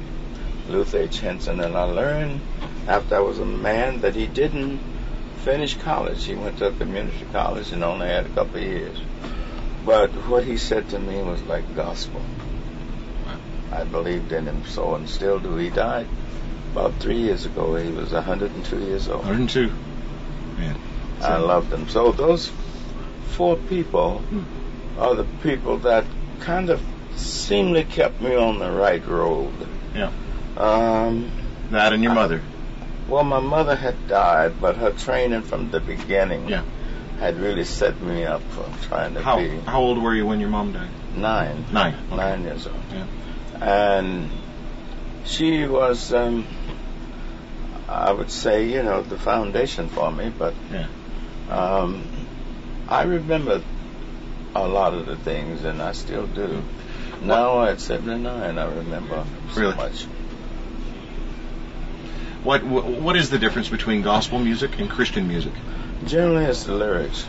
Luther 0.68 0.98
H. 0.98 1.20
Henson. 1.20 1.60
And 1.60 1.76
I 1.76 1.84
learned 1.84 2.40
after 2.86 3.16
I 3.16 3.20
was 3.20 3.38
a 3.38 3.44
man 3.44 4.00
that 4.00 4.14
he 4.14 4.26
didn't 4.26 4.80
finish 5.44 5.76
college. 5.76 6.24
He 6.24 6.34
went 6.34 6.58
to 6.58 6.68
a 6.68 6.72
community 6.72 7.26
college 7.32 7.72
and 7.72 7.84
only 7.84 8.06
had 8.06 8.26
a 8.26 8.30
couple 8.30 8.56
of 8.56 8.62
years. 8.62 8.98
But 9.84 10.10
what 10.28 10.44
he 10.44 10.56
said 10.56 10.88
to 10.90 10.98
me 10.98 11.22
was 11.22 11.42
like 11.42 11.74
gospel. 11.76 12.22
I 13.72 13.84
believed 13.84 14.32
in 14.32 14.46
him 14.46 14.64
so 14.66 14.94
and 14.94 15.08
still 15.08 15.40
do. 15.40 15.56
He 15.56 15.68
died 15.70 16.06
about 16.72 16.94
three 16.94 17.18
years 17.18 17.44
ago. 17.44 17.74
He 17.76 17.90
was 17.90 18.12
102 18.12 18.78
years 18.78 19.08
old. 19.08 19.20
102. 19.20 19.72
Man. 20.58 20.76
I 21.20 21.36
loved 21.38 21.72
him. 21.72 21.88
So 21.88 22.12
those 22.12 22.50
four 23.32 23.56
people 23.56 24.22
are 24.98 25.14
the 25.14 25.24
people 25.42 25.78
that 25.78 26.04
kind 26.40 26.70
of 26.70 26.80
seemingly 27.16 27.84
kept 27.84 28.20
me 28.20 28.34
on 28.36 28.58
the 28.58 28.70
right 28.70 29.04
road. 29.06 29.52
Yeah. 29.94 30.12
Um, 30.56 31.30
That 31.70 31.92
and 31.92 32.02
your 32.02 32.14
mother. 32.14 32.42
well, 33.08 33.24
my 33.24 33.40
mother 33.40 33.74
had 33.74 34.06
died, 34.06 34.60
but 34.60 34.76
her 34.76 34.92
training 34.92 35.42
from 35.42 35.70
the 35.70 35.80
beginning 35.80 36.48
Yeah. 36.48 36.62
Had 37.24 37.38
really 37.40 37.64
set 37.64 38.00
me 38.02 38.24
up 38.24 38.42
for 38.42 38.68
trying 38.86 39.14
to 39.14 39.22
How 39.22 39.38
be 39.38 39.48
how 39.66 39.80
old 39.80 40.02
were 40.02 40.14
you 40.14 40.26
when 40.26 40.40
your 40.40 40.50
mom 40.50 40.72
died? 40.72 40.90
nine, 41.16 41.64
Nine. 41.72 41.94
Okay. 42.06 42.16
nine 42.16 42.42
years 42.42 42.66
old. 42.66 42.76
Yeah. 42.92 43.06
And 43.60 44.30
she 45.24 45.66
was, 45.66 46.12
um, 46.12 46.46
I 47.88 48.12
would 48.12 48.30
say, 48.30 48.68
you 48.68 48.82
know, 48.82 49.00
the 49.02 49.16
foundation 49.16 49.88
for 49.88 50.10
me, 50.10 50.30
but 50.36 50.54
Yeah. 50.70 50.86
um, 51.48 52.02
I 52.88 53.02
remember 53.04 53.62
a 54.54 54.66
lot 54.68 54.92
of 54.94 55.06
the 55.06 55.16
things, 55.16 55.64
and 55.64 55.80
I 55.80 55.92
still 55.92 56.26
do. 56.26 56.62
Now 57.22 57.64
at 57.64 57.80
79, 57.80 58.58
I 58.58 58.64
remember 58.66 59.24
so 59.52 59.60
Really? 59.60 59.76
much. 59.76 60.06
What 62.44 62.62
what 62.62 63.16
is 63.16 63.30
the 63.30 63.38
difference 63.38 63.70
between 63.70 64.02
gospel 64.02 64.38
music 64.38 64.78
and 64.78 64.90
Christian 64.90 65.26
music? 65.26 65.52
Generally, 66.06 66.44
it's 66.44 66.64
the 66.64 66.74
lyrics. 66.74 67.26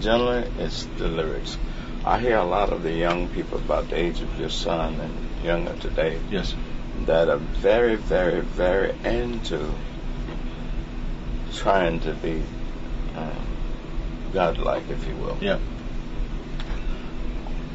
Generally, 0.00 0.50
it's 0.58 0.84
the 0.98 1.08
lyrics. 1.08 1.56
I 2.04 2.18
hear 2.18 2.36
a 2.36 2.44
lot 2.44 2.72
of 2.72 2.82
the 2.82 2.92
young 2.92 3.28
people 3.28 3.58
about 3.58 3.88
the 3.88 3.96
age 3.96 4.20
of 4.20 4.38
your 4.38 4.50
son 4.50 5.00
and 5.00 5.44
younger 5.44 5.74
today 5.76 6.18
Yes. 6.30 6.54
that 7.06 7.28
are 7.28 7.38
very, 7.38 7.96
very, 7.96 8.40
very 8.40 8.94
into 9.04 9.72
trying 11.54 12.00
to 12.00 12.12
be 12.14 12.42
um, 13.16 13.46
godlike, 14.32 14.88
if 14.90 15.06
you 15.06 15.14
will. 15.16 15.38
Yeah. 15.40 15.58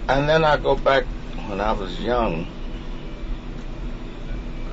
And 0.07 0.29
then 0.29 0.43
I 0.43 0.57
go 0.57 0.75
back 0.75 1.05
when 1.47 1.61
I 1.61 1.71
was 1.71 1.99
young. 1.99 2.47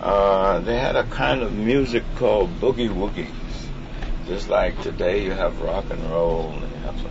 Uh, 0.02 0.58
they 0.58 0.76
had 0.76 0.96
a 0.96 1.04
kind 1.04 1.42
of 1.42 1.52
music 1.52 2.02
called 2.16 2.58
boogie 2.58 2.92
woogies. 2.92 3.30
Just 4.26 4.48
like 4.48 4.80
today 4.82 5.24
you 5.24 5.30
have 5.30 5.60
rock 5.60 5.84
and 5.90 6.10
roll 6.10 6.50
and 6.50 7.00
some. 7.00 7.10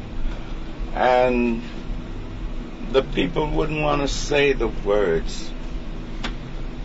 And 0.94 1.62
the 2.92 3.02
people 3.02 3.50
wouldn't 3.50 3.82
want 3.82 4.02
to 4.02 4.10
say 4.10 4.52
the 4.52 4.68
words. 4.68 5.50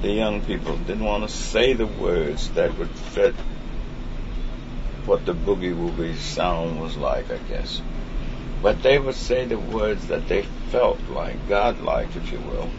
The 0.03 0.13
young 0.13 0.43
people 0.43 0.77
didn't 0.77 1.05
want 1.05 1.29
to 1.29 1.35
say 1.35 1.73
the 1.73 1.87
words 1.87 2.51
that 2.51 2.79
would 2.79 2.91
fit 2.91 3.35
what 5.07 5.27
the 5.27 5.35
boogie 5.35 5.75
woogie 5.75 6.17
sound 6.17 6.81
was 6.81 6.97
like, 6.97 7.31
I 7.33 7.39
guess. 7.49 7.83
But 8.63 8.83
they 8.83 8.99
would 8.99 9.15
say 9.17 9.45
the 9.45 9.59
words 9.59 10.07
that 10.09 10.29
they 10.29 10.43
felt 10.71 11.01
like, 11.11 11.49
God-like, 11.49 12.15
if 12.15 12.31
you 12.31 12.39
will. 12.39 12.71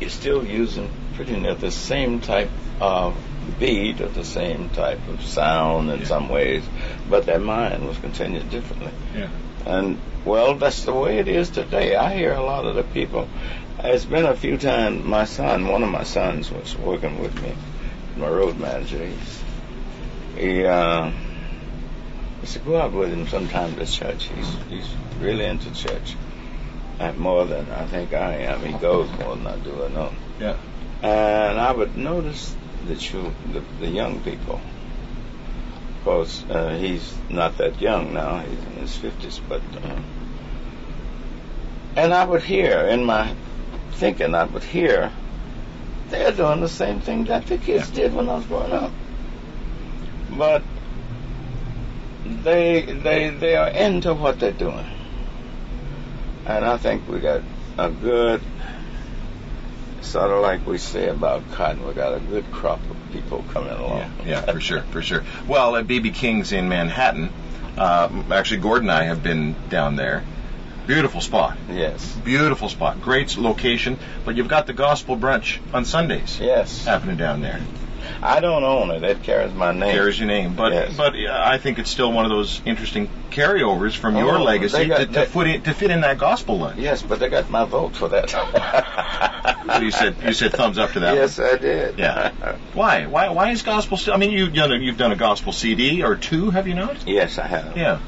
You're 0.00 0.10
still 0.10 0.44
using 0.44 0.90
pretty 1.14 1.38
near 1.38 1.54
the 1.54 1.70
same 1.70 2.20
type 2.20 2.50
of 2.80 3.16
beat 3.58 4.00
or 4.00 4.08
the 4.08 4.24
same 4.24 4.68
type 4.70 5.00
of 5.08 5.22
sound 5.22 5.90
in 5.90 6.00
Yeah. 6.00 6.06
some 6.06 6.28
ways, 6.28 6.62
but 7.08 7.24
their 7.26 7.38
mind 7.38 7.86
was 7.86 7.96
continued 7.98 8.50
differently. 8.50 8.90
Yeah. 9.14 9.28
And 9.64 9.98
well, 10.24 10.54
that's 10.54 10.84
the 10.84 10.92
way 10.92 11.18
it 11.18 11.28
is 11.28 11.50
today. 11.50 11.94
I 11.96 12.14
hear 12.14 12.32
a 12.32 12.42
lot 12.42 12.66
of 12.66 12.74
the 12.74 12.82
people. 12.82 13.28
It's 13.82 14.04
been 14.04 14.24
a 14.26 14.34
few 14.34 14.56
times. 14.58 15.04
My 15.04 15.24
son, 15.24 15.68
one 15.68 15.82
of 15.82 15.90
my 15.90 16.02
sons, 16.04 16.50
was 16.50 16.76
working 16.76 17.20
with 17.20 17.40
me. 17.42 17.52
My 18.16 18.28
road 18.28 18.58
manager. 18.58 19.04
He's, 19.06 19.42
he 20.36 20.64
uh, 20.64 21.10
he 22.40 22.46
said, 22.46 22.64
go 22.64 22.80
out 22.80 22.92
with 22.92 23.12
him 23.12 23.26
sometime 23.28 23.76
to 23.76 23.86
church. 23.86 24.28
He's 24.34 24.56
he's 24.68 24.88
really 25.20 25.44
into 25.44 25.72
church. 25.72 26.16
And 26.98 27.18
more 27.18 27.44
than 27.44 27.70
I 27.70 27.86
think 27.86 28.14
I 28.14 28.36
am. 28.36 28.62
He 28.62 28.72
goes 28.72 29.10
more 29.18 29.36
than 29.36 29.46
I 29.46 29.56
do. 29.58 29.84
I 29.84 29.88
know. 29.88 30.12
Yeah. 30.40 30.56
And 31.02 31.60
I 31.60 31.72
would 31.72 31.96
notice 31.96 32.54
the 32.86 32.94
the, 33.52 33.62
the 33.80 33.88
young 33.88 34.20
people. 34.20 34.60
Of 35.98 36.04
course, 36.04 36.44
uh, 36.48 36.76
he's 36.76 37.14
not 37.28 37.58
that 37.58 37.80
young 37.80 38.14
now. 38.14 38.38
He's 38.38 38.58
in 38.58 38.72
his 38.74 38.96
fifties, 38.96 39.40
but 39.48 39.60
uh, 39.82 39.96
and 41.96 42.14
I 42.14 42.24
would 42.24 42.42
hear 42.42 42.80
in 42.86 43.04
my 43.04 43.34
thinking, 43.92 44.34
I 44.34 44.44
would 44.44 44.62
hear 44.62 45.10
they're 46.10 46.32
doing 46.32 46.60
the 46.60 46.68
same 46.68 47.00
thing 47.00 47.24
that 47.24 47.46
the 47.46 47.58
kids 47.58 47.90
did 47.90 48.14
when 48.14 48.28
I 48.28 48.36
was 48.36 48.46
growing 48.46 48.72
up. 48.72 48.92
But 50.30 50.62
they 52.24 52.82
they 52.82 53.30
they 53.30 53.56
are 53.56 53.68
into 53.68 54.14
what 54.14 54.38
they're 54.38 54.52
doing, 54.52 54.86
and 56.46 56.64
I 56.64 56.76
think 56.76 57.08
we 57.08 57.20
got 57.20 57.42
a 57.78 57.90
good 57.90 58.40
sort 60.02 60.30
of 60.30 60.42
like 60.42 60.66
we 60.66 60.78
say 60.78 61.08
about 61.08 61.42
cotton, 61.52 61.86
we 61.86 61.92
got 61.92 62.14
a 62.14 62.20
good 62.20 62.50
crop 62.52 62.80
of 62.90 62.96
people 63.12 63.44
coming 63.52 63.70
along. 63.72 63.98
Yeah, 63.98 64.10
yeah, 64.26 64.40
for 64.42 64.60
sure, 64.60 64.82
for 64.82 65.02
sure. 65.02 65.24
Well, 65.48 65.76
at 65.76 65.86
BB 65.86 66.14
King's 66.14 66.52
in 66.52 66.68
Manhattan, 66.68 67.30
uh, 67.76 68.08
actually, 68.30 68.60
Gordon 68.60 68.88
and 68.88 68.98
I 68.98 69.04
have 69.04 69.22
been 69.22 69.56
down 69.68 69.96
there. 69.96 70.22
Beautiful 70.86 71.20
spot, 71.20 71.56
Yes. 71.68 72.14
beautiful 72.24 72.68
spot, 72.68 73.02
great 73.02 73.36
location. 73.36 73.98
But 74.24 74.36
you've 74.36 74.46
got 74.48 74.68
the 74.68 74.72
gospel 74.72 75.16
brunch 75.16 75.58
on 75.74 75.84
Sundays 75.84 76.38
Yes. 76.40 76.84
happening 76.84 77.16
down 77.16 77.40
there. 77.42 77.60
I 78.22 78.40
don't 78.40 78.64
own 78.64 78.90
it. 78.90 79.02
It 79.02 79.22
carries 79.22 79.52
my 79.54 79.72
name. 79.72 79.92
Carries 79.92 80.18
your 80.18 80.28
name, 80.28 80.54
but 80.54 80.72
Yes. 80.72 80.96
but 80.96 81.14
I 81.14 81.58
think 81.58 81.78
it's 81.78 81.90
still 81.90 82.12
one 82.12 82.24
of 82.24 82.30
those 82.30 82.60
interesting 82.64 83.08
carryovers 83.30 83.94
from 83.96 84.16
oh, 84.16 84.20
your 84.20 84.38
Oh, 84.38 84.42
legacy 84.42 84.86
got- 84.86 84.98
to, 84.98 85.06
to, 85.06 85.12
they- 85.12 85.26
fit 85.26 85.46
in, 85.46 85.62
to 85.62 85.74
fit 85.74 85.90
in 85.90 86.00
that 86.02 86.18
gospel 86.18 86.58
line. 86.58 86.78
Yes, 86.78 87.02
but 87.02 87.18
they 87.20 87.28
got 87.28 87.50
my 87.50 87.64
vote 87.64 87.94
for 87.96 88.08
that. 88.08 88.30
So 88.30 89.82
you 89.82 89.90
said 89.90 90.16
you 90.24 90.32
said 90.32 90.52
thumbs 90.52 90.78
up 90.78 90.92
to 90.92 91.00
that. 91.00 91.14
Yes, 91.14 91.38
I 91.38 91.56
did. 91.56 91.98
Yeah. 91.98 92.30
Why? 92.72 93.06
Why? 93.06 93.28
Why 93.30 93.50
is 93.50 93.62
gospel? 93.62 93.96
Still, 93.96 94.14
I 94.14 94.16
mean, 94.16 94.30
you've 94.30 94.54
done 94.54 94.72
a, 94.72 94.76
you've 94.76 94.96
done 94.96 95.12
a 95.12 95.16
gospel 95.16 95.52
CD 95.52 96.02
or 96.02 96.14
two, 96.16 96.50
have 96.50 96.66
you 96.68 96.74
not? 96.74 97.06
yes, 97.06 97.38
I 97.38 97.46
have. 97.46 97.76
Yeah. 97.76 97.98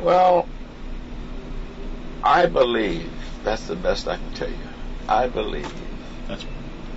Well, 0.00 0.46
I 2.22 2.46
believe 2.46 3.10
that's 3.44 3.66
the 3.66 3.76
best 3.76 4.08
I 4.08 4.16
can 4.16 4.32
tell 4.34 4.48
you. 4.50 4.56
I 5.08 5.28
believe. 5.28 5.72
That's 6.28 6.44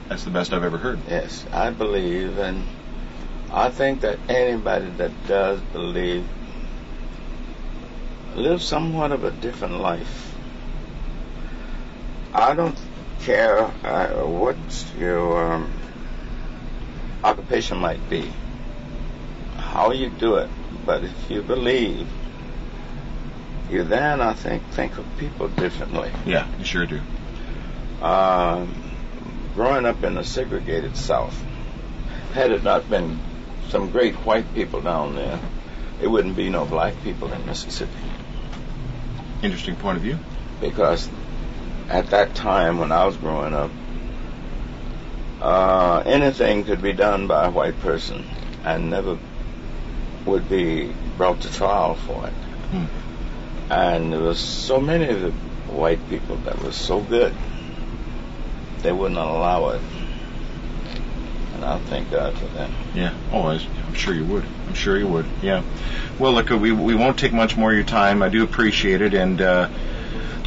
that's 0.09 0.23
the 0.23 0.29
best 0.29 0.53
I've 0.53 0.63
ever 0.63 0.77
heard. 0.77 0.99
Yes, 1.09 1.45
I 1.51 1.69
believe, 1.69 2.37
and 2.37 2.63
I 3.51 3.69
think 3.69 4.01
that 4.01 4.19
anybody 4.29 4.89
that 4.97 5.11
does 5.27 5.59
believe 5.73 6.25
lives 8.35 8.63
somewhat 8.65 9.11
of 9.11 9.23
a 9.23 9.31
different 9.31 9.79
life. 9.79 10.35
I 12.33 12.53
don't 12.53 12.77
care 13.21 13.63
uh, 13.83 14.25
what 14.25 14.57
your 14.97 15.53
um, 15.53 15.71
occupation 17.23 17.77
might 17.77 18.09
be, 18.09 18.31
how 19.57 19.91
you 19.91 20.09
do 20.09 20.35
it, 20.35 20.49
but 20.85 21.03
if 21.03 21.31
you 21.31 21.41
believe, 21.41 22.07
you 23.69 23.83
then, 23.83 24.21
I 24.21 24.33
think, 24.33 24.63
think 24.71 24.97
of 24.97 25.05
people 25.17 25.47
differently. 25.49 26.11
Yeah, 26.25 26.47
you 26.57 26.63
sure 26.63 26.85
do. 26.85 27.01
Um, 28.01 28.86
growing 29.57 29.87
up 29.87 30.03
in 30.03 30.15
a 30.17 30.23
segregated 30.23 30.95
South, 30.95 31.35
had 32.33 32.51
it 32.51 32.63
not 32.63 32.87
been 32.91 33.19
some 33.69 33.89
great 33.89 34.13
white 34.17 34.53
people 34.53 34.81
down 34.81 35.15
there, 35.15 35.39
it 35.99 36.07
wouldn't 36.07 36.35
be 36.35 36.47
no 36.47 36.63
black 36.63 36.93
people 37.03 37.33
in 37.33 37.43
Mississippi. 37.47 37.91
Interesting 39.41 39.75
point 39.75 39.97
of 39.97 40.03
view. 40.03 40.19
Because 40.61 41.09
at 41.89 42.11
that 42.11 42.35
time 42.35 42.77
when 42.77 42.91
I 42.91 43.05
was 43.05 43.17
growing 43.17 43.55
up, 43.55 43.71
uh, 45.41 46.03
anything 46.05 46.63
could 46.63 46.83
be 46.83 46.93
done 46.93 47.25
by 47.25 47.47
a 47.47 47.49
white 47.49 47.79
person 47.79 48.25
and 48.63 48.91
never 48.91 49.17
would 50.27 50.47
be 50.47 50.93
brought 51.17 51.41
to 51.41 51.51
trial 51.51 51.95
for 51.95 52.27
it. 52.27 52.33
Hmm. 52.73 53.71
And 53.71 54.13
there 54.13 54.21
was 54.21 54.39
so 54.39 54.79
many 54.79 55.07
of 55.07 55.21
the 55.21 55.31
white 55.73 56.07
people 56.09 56.35
that 56.37 56.61
was 56.61 56.75
so 56.75 57.01
good, 57.01 57.33
they 58.87 58.93
wouldn't 58.93 59.19
allow 59.19 59.71
it. 59.71 59.81
And 61.55 61.65
I 61.65 61.77
thank 61.77 62.09
God 62.09 62.37
for 62.37 62.45
that. 62.45 62.69
Yeah. 62.95 63.13
Oh, 63.33 63.47
I'm 63.47 63.93
sure 63.93 64.13
you 64.13 64.23
would. 64.23 64.45
I'm 64.65 64.75
sure 64.75 64.97
you 64.97 65.07
would. 65.07 65.25
Yeah. 65.41 65.63
Well, 66.17 66.31
look, 66.31 66.49
we 66.51 66.71
we 66.71 66.95
won't 66.95 67.19
take 67.19 67.33
much 67.33 67.57
more 67.57 67.71
of 67.71 67.75
your 67.75 67.85
time. 67.85 68.21
I 68.21 68.29
do 68.29 68.45
appreciate 68.45 69.01
it, 69.01 69.13
and 69.13 69.41
uh, 69.41 69.67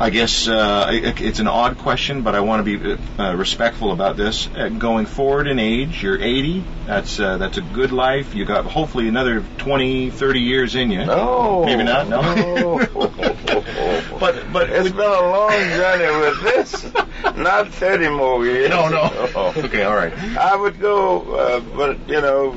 I 0.00 0.08
guess 0.08 0.48
uh, 0.48 0.86
it's 0.90 1.40
an 1.40 1.48
odd 1.48 1.76
question, 1.76 2.22
but 2.22 2.34
I 2.34 2.40
want 2.40 2.64
to 2.64 2.78
be 2.78 2.98
uh, 3.18 3.34
respectful 3.36 3.92
about 3.92 4.16
this. 4.16 4.48
Uh, 4.56 4.70
going 4.70 5.04
forward 5.04 5.46
in 5.46 5.58
age, 5.58 6.02
you're 6.02 6.18
80. 6.18 6.64
That's 6.86 7.20
uh, 7.20 7.36
that's 7.36 7.58
a 7.58 7.60
good 7.60 7.92
life. 7.92 8.34
You 8.34 8.46
got 8.46 8.64
hopefully 8.64 9.06
another 9.06 9.44
20, 9.58 10.08
30 10.08 10.40
years 10.40 10.74
in 10.76 10.90
you. 10.90 11.04
No. 11.04 11.66
Maybe 11.66 11.82
not. 11.82 12.08
No. 12.08 12.78
but 14.18 14.50
but 14.50 14.70
it's 14.70 14.88
been 14.88 15.00
a 15.00 15.28
long 15.28 15.50
journey 15.50 16.20
with 16.20 16.42
this. 16.42 16.90
Not 17.36 17.72
30 17.72 18.08
more 18.10 18.44
years. 18.44 18.70
No, 18.70 18.88
no. 18.88 19.52
okay, 19.56 19.82
all 19.82 19.94
right. 19.94 20.12
I 20.36 20.56
would 20.56 20.80
go, 20.80 21.34
uh, 21.34 21.60
but 21.60 22.08
you 22.08 22.20
know, 22.20 22.54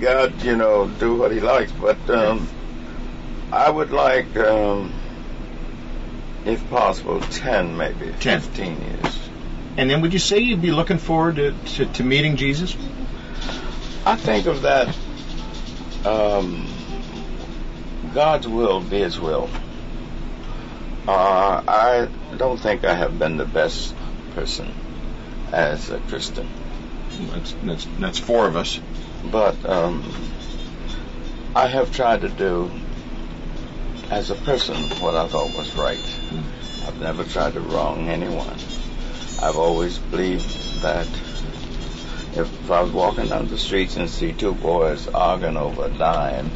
God, 0.00 0.42
you 0.42 0.56
know, 0.56 0.88
do 0.88 1.16
what 1.16 1.32
He 1.32 1.40
likes. 1.40 1.72
But 1.72 1.98
um, 2.10 2.48
I 3.52 3.68
would 3.68 3.90
like, 3.90 4.36
um, 4.36 4.92
if 6.44 6.68
possible, 6.70 7.20
10 7.20 7.76
maybe, 7.76 8.12
10. 8.20 8.40
15 8.40 8.80
years. 8.80 9.18
And 9.76 9.88
then 9.88 10.00
would 10.02 10.12
you 10.12 10.18
say 10.18 10.38
you'd 10.38 10.62
be 10.62 10.72
looking 10.72 10.98
forward 10.98 11.36
to, 11.36 11.52
to, 11.52 11.86
to 11.86 12.04
meeting 12.04 12.36
Jesus? 12.36 12.76
I 14.04 14.16
think 14.16 14.46
of 14.46 14.62
that 14.62 14.88
um, 16.04 16.66
God's 18.12 18.48
will 18.48 18.80
be 18.80 18.98
His 18.98 19.18
will. 19.18 19.48
Uh, 21.06 21.62
I 21.66 22.08
don't 22.36 22.58
think 22.60 22.84
I 22.84 22.94
have 22.94 23.18
been 23.18 23.36
the 23.36 23.44
best 23.44 23.94
person 24.34 24.72
as 25.52 25.90
a 25.90 25.98
Christian, 25.98 26.48
That's, 27.30 27.52
that's, 27.62 27.84
that's 27.98 28.18
four 28.18 28.46
of 28.46 28.56
us. 28.56 28.80
but 29.30 29.64
um, 29.68 30.02
I 31.54 31.66
have 31.66 31.92
tried 31.92 32.22
to 32.22 32.28
do 32.28 32.70
as 34.10 34.30
a 34.30 34.34
person 34.34 34.76
what 35.00 35.14
I 35.14 35.26
thought 35.26 35.54
was 35.54 35.74
right. 35.74 35.98
I've 36.86 37.00
never 37.00 37.24
tried 37.24 37.54
to 37.54 37.60
wrong 37.60 38.08
anyone. 38.08 38.56
I've 39.42 39.56
always 39.56 39.98
believed 39.98 40.82
that 40.82 41.06
if 42.34 42.70
I 42.70 42.80
was 42.82 42.92
walking 42.92 43.28
down 43.28 43.48
the 43.48 43.58
streets 43.58 43.96
and 43.96 44.08
see 44.08 44.32
two 44.32 44.54
boys 44.54 45.08
arguing 45.08 45.56
over 45.56 45.86
a 45.86 45.90
dime, 45.90 46.50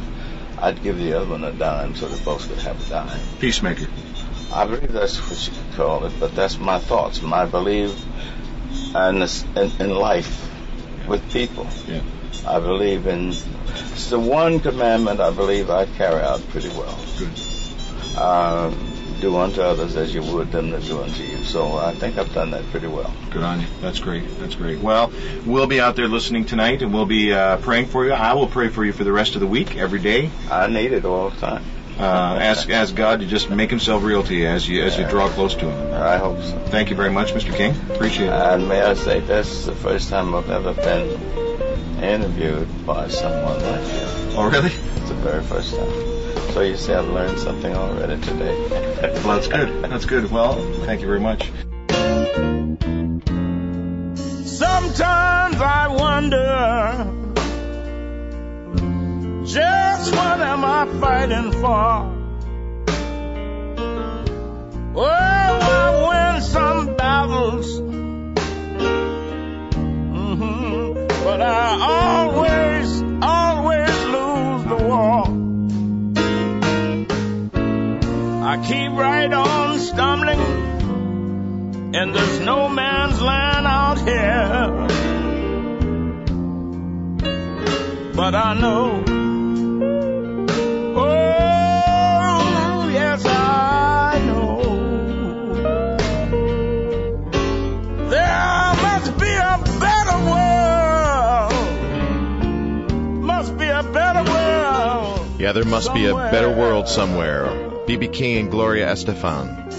I'd 0.59 0.81
give 0.81 0.97
the 0.97 1.13
other 1.13 1.29
one 1.29 1.43
a 1.43 1.51
dime 1.51 1.95
so 1.95 2.07
they 2.07 2.23
both 2.23 2.47
could 2.47 2.59
have 2.59 2.83
a 2.83 2.89
dime. 2.89 3.19
Peacemaker. 3.39 3.87
I 4.51 4.65
believe 4.65 4.91
that's 4.91 5.17
what 5.17 5.47
you 5.47 5.53
could 5.53 5.75
call 5.75 6.05
it, 6.05 6.13
but 6.19 6.35
that's 6.35 6.57
my 6.57 6.79
thoughts, 6.79 7.21
my 7.21 7.45
belief 7.45 8.03
in, 8.95 9.19
this, 9.19 9.43
in, 9.55 9.71
in 9.79 9.89
life 9.89 10.49
with 11.07 11.29
people. 11.31 11.67
Yeah. 11.87 12.01
I 12.45 12.59
believe 12.59 13.07
in, 13.07 13.29
it's 13.29 14.09
the 14.09 14.19
one 14.19 14.59
commandment 14.59 15.19
I 15.19 15.31
believe 15.31 15.69
I 15.69 15.85
carry 15.85 16.21
out 16.21 16.47
pretty 16.49 16.69
well. 16.69 16.97
Good. 17.17 17.31
Uh, 18.17 18.73
do 19.19 19.35
unto 19.37 19.61
others 19.61 19.95
as 19.95 20.13
you 20.13 20.21
would 20.21 20.51
them 20.51 20.71
to 20.71 20.79
do 20.79 21.01
unto 21.01 21.23
you. 21.23 21.43
So 21.43 21.75
I 21.77 21.93
think 21.93 22.17
I've 22.17 22.33
done 22.33 22.51
that 22.51 22.63
pretty 22.67 22.87
well. 22.87 23.13
Good 23.31 23.43
on 23.43 23.61
you. 23.61 23.67
That's 23.81 23.99
great. 23.99 24.23
That's 24.39 24.55
great. 24.55 24.79
Well, 24.79 25.11
we'll 25.45 25.67
be 25.67 25.81
out 25.81 25.95
there 25.95 26.07
listening 26.07 26.45
tonight, 26.45 26.81
and 26.81 26.93
we'll 26.93 27.05
be 27.05 27.33
uh, 27.33 27.57
praying 27.57 27.87
for 27.87 28.05
you. 28.05 28.11
I 28.11 28.33
will 28.33 28.47
pray 28.47 28.69
for 28.69 28.85
you 28.85 28.93
for 28.93 29.03
the 29.03 29.11
rest 29.11 29.35
of 29.35 29.41
the 29.41 29.47
week, 29.47 29.75
every 29.75 29.99
day. 29.99 30.29
I 30.49 30.67
need 30.67 30.91
it 30.91 31.05
all 31.05 31.31
the 31.31 31.39
time. 31.39 31.63
Uh, 31.99 32.37
ask 32.39 32.69
ask 32.69 32.93
God 32.93 33.21
to 33.21 33.25
just 33.25 33.49
make 33.49 33.71
Himself 33.71 34.03
real 34.03 34.23
to 34.23 34.35
you 34.35 34.45
as 34.47 34.69
you 34.69 34.83
as 34.83 34.97
you 34.97 35.07
draw 35.07 35.29
close 35.29 35.55
to 35.55 35.69
Him. 35.69 35.93
I 35.93 36.17
hope 36.17 36.41
so. 36.43 36.59
Thank 36.67 36.91
you 36.91 36.95
very 36.95 37.09
much, 37.09 37.33
Mr. 37.33 37.55
King. 37.55 37.75
Appreciate 37.89 38.27
it. 38.27 38.33
And 38.33 38.69
may 38.69 38.81
I 38.81 38.93
say, 38.93 39.19
this 39.19 39.49
is 39.49 39.65
the 39.65 39.75
first 39.75 40.09
time 40.09 40.35
I've 40.35 40.49
ever 40.49 40.73
been 40.75 41.09
interviewed 42.03 42.85
by 42.85 43.07
someone 43.07 43.59
like 43.63 43.81
you. 43.81 44.37
Oh, 44.37 44.47
really? 44.51 44.71
It's 44.71 45.09
the 45.09 45.15
very 45.15 45.43
first 45.43 45.75
time. 45.75 46.53
So 46.53 46.61
you 46.61 46.77
see, 46.77 46.93
I've 46.93 47.07
learned 47.09 47.39
something 47.39 47.75
already 47.75 48.21
today. 48.21 48.83
Well, 49.23 49.35
that's 49.35 49.47
good. 49.47 49.83
That's 49.83 50.05
good. 50.05 50.31
Well, 50.31 50.55
thank 50.85 51.01
you 51.01 51.07
very 51.07 51.19
much. 51.19 51.51
Sometimes 54.45 55.61
I 55.61 55.87
wonder 55.89 57.26
just 59.57 60.11
what 60.13 60.39
am 60.39 60.63
I 60.63 60.85
fighting 61.01 61.51
for? 61.61 61.89
Oh, 64.99 65.03
I 65.03 65.85
win 66.07 66.41
some 66.41 66.95
battles, 66.95 67.67
hmm 70.13 70.93
but 71.23 71.39
I 71.41 71.67
always, 71.97 72.89
always 73.37 73.95
lose 74.15 74.63
the 74.71 74.79
war. 74.89 75.21
I 78.51 78.53
keep 78.67 78.91
right 78.91 79.33
on 79.33 79.79
stumbling, 79.79 80.43
and 81.95 82.07
there's 82.15 82.39
no 82.41 82.69
man's 82.69 83.19
land 83.21 83.65
out 83.65 83.99
here. 84.09 84.87
But 88.15 88.33
I 88.33 88.59
know, 88.59 89.03
Yeah, 105.47 105.53
there 105.53 105.63
must 105.63 105.93
be 105.93 106.07
a 106.07 106.13
better 106.13 106.49
world 106.49 106.89
somewhere. 106.89 107.45
BB 107.87 108.11
King 108.11 108.37
and 108.37 108.51
Gloria 108.51 108.85
Estefan. 108.91 109.71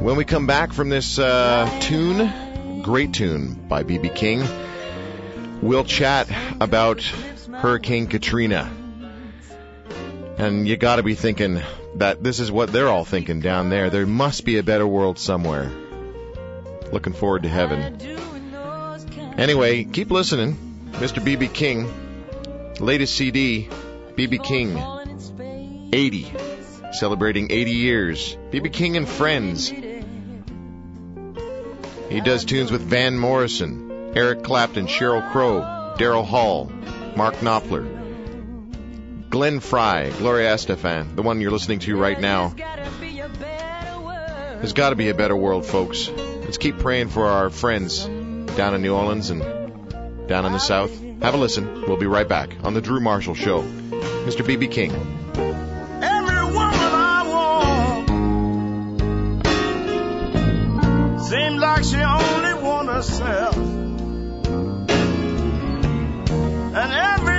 When 0.00 0.16
we 0.16 0.24
come 0.24 0.48
back 0.48 0.72
from 0.72 0.88
this 0.88 1.16
uh, 1.16 1.70
tune, 1.80 2.82
great 2.82 3.12
tune 3.12 3.54
by 3.54 3.84
BB 3.84 4.16
King, 4.16 4.42
we'll 5.62 5.84
chat 5.84 6.28
about 6.60 7.02
Hurricane 7.52 8.08
Katrina. 8.08 8.68
And 10.38 10.66
you 10.66 10.76
gotta 10.76 11.04
be 11.04 11.14
thinking 11.14 11.62
that 11.94 12.24
this 12.24 12.40
is 12.40 12.50
what 12.50 12.72
they're 12.72 12.88
all 12.88 13.04
thinking 13.04 13.38
down 13.38 13.70
there. 13.70 13.90
There 13.90 14.06
must 14.06 14.44
be 14.44 14.58
a 14.58 14.64
better 14.64 14.88
world 14.88 15.20
somewhere. 15.20 15.70
Looking 16.90 17.12
forward 17.12 17.44
to 17.44 17.48
heaven. 17.48 18.00
Anyway, 19.38 19.84
keep 19.84 20.10
listening. 20.10 20.90
Mr. 20.94 21.22
BB 21.24 21.54
King, 21.54 22.74
latest 22.80 23.14
CD, 23.14 23.68
BB 24.16 24.44
King, 24.44 25.90
80, 25.92 26.32
celebrating 26.92 27.50
80 27.50 27.70
years. 27.72 28.36
BB 28.52 28.72
King 28.72 28.96
and 28.96 29.08
Friends. 29.08 29.68
He 32.08 32.20
does 32.20 32.44
tunes 32.44 32.70
with 32.70 32.82
Van 32.82 33.18
Morrison, 33.18 34.12
Eric 34.14 34.44
Clapton, 34.44 34.86
Sheryl 34.86 35.32
Crow, 35.32 35.62
Daryl 35.98 36.24
Hall, 36.24 36.70
Mark 37.16 37.34
Knopfler, 37.36 37.84
Glenn 39.30 39.58
Frey, 39.58 40.12
Gloria 40.18 40.54
Estefan, 40.54 41.16
the 41.16 41.22
one 41.22 41.40
you're 41.40 41.50
listening 41.50 41.80
to 41.80 41.96
right 41.96 42.20
now. 42.20 42.54
There's 44.58 44.74
got 44.74 44.90
to 44.90 44.96
be 44.96 45.08
a 45.08 45.14
better 45.14 45.36
world, 45.36 45.66
folks. 45.66 46.08
Let's 46.08 46.58
keep 46.58 46.78
praying 46.78 47.08
for 47.08 47.26
our 47.26 47.50
friends 47.50 48.04
down 48.04 48.74
in 48.74 48.82
New 48.82 48.94
Orleans 48.94 49.30
and 49.30 49.40
down 50.28 50.46
in 50.46 50.52
the 50.52 50.60
South. 50.60 51.03
Have 51.24 51.32
a 51.32 51.38
listen. 51.38 51.86
We'll 51.88 51.96
be 51.96 52.04
right 52.04 52.28
back 52.28 52.54
on 52.64 52.74
The 52.74 52.82
Drew 52.82 53.00
Marshall 53.00 53.34
Show. 53.34 53.62
Mr. 53.62 54.46
B.B. 54.46 54.68
King. 54.68 54.90
Every 54.92 56.44
woman 56.44 56.74
I 56.74 57.22
want 57.26 58.10
like 61.58 61.82
she 61.82 61.96
only 61.96 62.52
herself. 62.88 63.56
And 66.76 66.92
everybody 66.92 67.33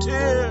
tears, 0.00 0.45